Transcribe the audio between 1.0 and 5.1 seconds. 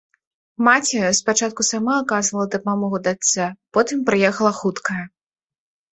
спачатку сама аказвала дапамогу дачцэ, потым прыехала хуткая.